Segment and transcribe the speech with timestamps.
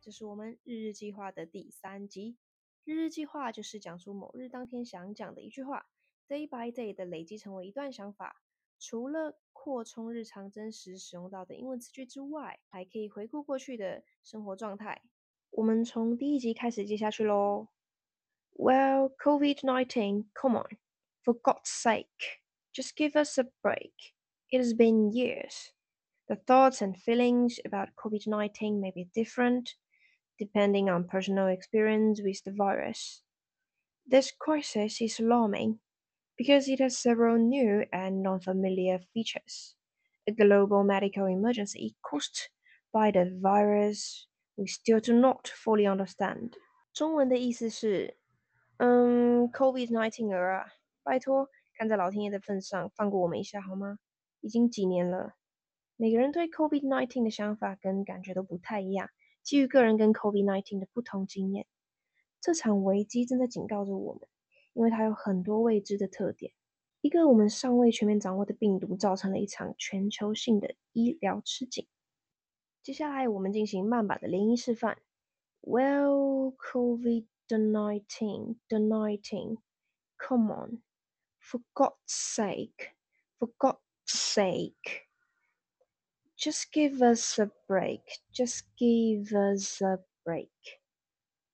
[0.00, 2.36] 这是我们日日计划的第三集。
[2.84, 5.86] 日日计划就是讲出某日当天想讲的一句话
[6.28, 8.42] ，day by day 的累积成为一段想法。
[8.78, 15.02] 除了扩充日常真实使用到的英文词句之外，还可以回顾过去的生活状态。
[15.50, 17.68] 我们从第一集开始接下去喽。
[18.52, 20.78] Well, COVID-19, come on,
[21.24, 22.42] for God's sake,
[22.72, 23.92] just give us a break.
[24.50, 25.73] It has been years.
[26.27, 29.75] The thoughts and feelings about COVID 19 may be different
[30.37, 33.23] depending on personal experience with the virus.
[34.05, 35.79] This crisis is alarming
[36.37, 39.75] because it has several new and non familiar features.
[40.27, 42.49] A global medical emergency caused
[42.93, 46.53] by the virus we still do not fully understand.
[46.93, 48.17] 中文的意思是，
[48.77, 53.99] 嗯，COVID-19 儿啊，拜托，看在老天爷的份上，放过我们一下好吗？
[54.41, 55.33] 已经几年了。
[55.96, 59.10] 每个人对 COVID-19 的想法跟感觉都不太一样，
[59.42, 61.66] 基于个人跟 COVID-19 的不同经验，
[62.40, 64.28] 这场危机正在警告着我们，
[64.72, 66.52] 因为它有很多未知的特点。
[67.00, 71.86] 一个我们尚未全面掌握的病毒，造成了一场全球性的医疗吃紧。
[72.82, 74.98] 接下来，我们进行慢版的连音示范。
[75.60, 77.26] Well, COVID-19,
[78.68, 79.58] the nineteen,
[80.18, 80.82] come on,
[81.40, 82.94] for God's sake,
[83.38, 85.03] for God's sake.
[86.43, 88.01] Just give us a break.
[88.33, 90.49] Just give us a break.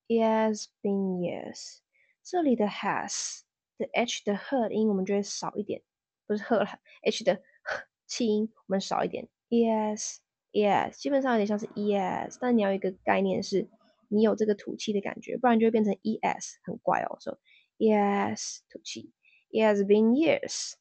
[0.08, 1.80] It has been years.
[2.23, 3.41] 这里的 has
[3.78, 5.81] 的 h 的 h 音我们就会少一点，
[6.28, 6.66] 不是 h 了，
[7.03, 7.41] h 的
[8.05, 9.28] 气音我们少一点。
[9.50, 10.17] Yes,
[10.52, 13.67] yes，基本上有点像是 yes，但你要有一个概念是，
[14.08, 17.17] 你有这个吐气的感觉，不然就会变成 es，很怪哦。
[17.19, 17.39] So
[17.78, 19.11] yes，吐气。
[19.52, 20.73] It has been years.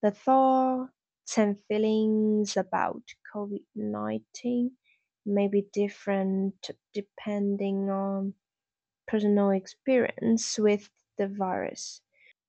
[0.00, 0.90] The thought
[1.36, 3.02] and feelings about
[3.32, 4.72] COVID 19
[5.24, 6.54] may be different
[6.92, 8.34] depending on
[9.06, 11.98] personal experience with the virus。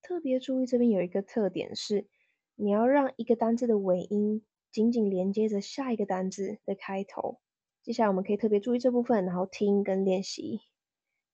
[0.01, 2.07] 特别注意，这边有一个特点是，
[2.55, 7.39] 你要让一个单字的尾音紧紧连接着下一个单字的开头。
[7.83, 10.61] 接下来我们可以特别注意这部分，然后听跟练习。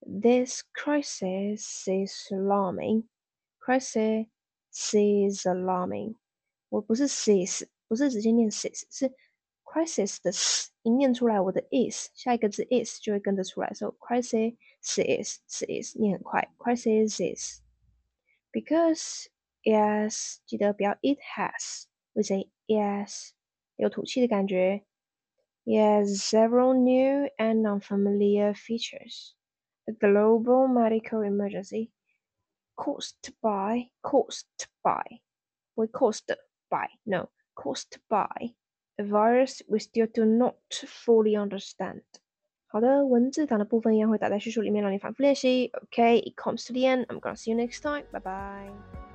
[0.01, 3.05] This crisis is alarming.
[3.59, 4.27] Crisis
[4.71, 6.15] is alarming.
[6.69, 9.13] 我不是 sis，不是直接念 sis，是
[9.63, 13.71] crisis 的 s 一念出来，我的 is 下一个字 is 就会跟着出来。
[13.73, 17.61] So crisis is is 念很快，crisis is
[18.51, 19.27] because
[19.63, 23.31] yes 记得不要 it has，会 say yes
[23.75, 24.85] 有吐气的感觉。
[25.67, 29.33] Yes, several new and unfamiliar features.
[29.87, 31.89] A global medical emergency
[32.75, 35.21] caused by caused by
[35.73, 36.37] 不会 caused
[36.69, 38.53] by, no, caused by
[38.97, 42.01] a virus we still do not fully understand.
[42.67, 45.71] 好的，文字档的部分一样会打在叙述里面，让你反复练习。
[45.89, 47.05] Okay, it comes to the end.
[47.05, 48.05] I'm gonna see you next time.
[48.11, 49.08] Bye bye.